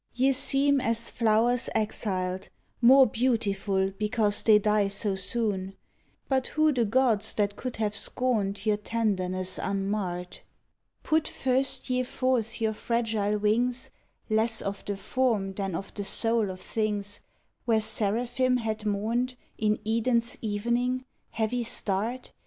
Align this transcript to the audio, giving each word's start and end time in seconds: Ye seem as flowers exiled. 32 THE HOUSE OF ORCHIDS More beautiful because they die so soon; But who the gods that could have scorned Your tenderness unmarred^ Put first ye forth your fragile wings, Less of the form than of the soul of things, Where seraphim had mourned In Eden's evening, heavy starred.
Ye 0.15 0.33
seem 0.33 0.81
as 0.81 1.11
flowers 1.11 1.69
exiled. 1.75 2.41
32 2.41 2.41
THE 2.41 2.41
HOUSE 2.41 2.41
OF 2.41 2.41
ORCHIDS 2.41 2.81
More 2.81 3.07
beautiful 3.07 3.91
because 3.99 4.41
they 4.41 4.57
die 4.57 4.87
so 4.87 5.13
soon; 5.13 5.75
But 6.27 6.47
who 6.47 6.71
the 6.73 6.85
gods 6.85 7.35
that 7.35 7.55
could 7.55 7.77
have 7.77 7.93
scorned 7.95 8.65
Your 8.65 8.77
tenderness 8.77 9.59
unmarred^ 9.59 10.39
Put 11.03 11.27
first 11.27 11.91
ye 11.91 12.01
forth 12.01 12.59
your 12.59 12.73
fragile 12.73 13.37
wings, 13.37 13.91
Less 14.27 14.59
of 14.63 14.83
the 14.85 14.97
form 14.97 15.53
than 15.53 15.75
of 15.75 15.93
the 15.93 16.03
soul 16.03 16.49
of 16.49 16.61
things, 16.61 17.21
Where 17.65 17.79
seraphim 17.79 18.57
had 18.57 18.87
mourned 18.87 19.35
In 19.59 19.77
Eden's 19.85 20.35
evening, 20.41 21.05
heavy 21.29 21.63
starred. 21.63 22.31